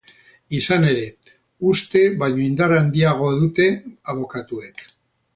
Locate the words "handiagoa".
2.77-3.35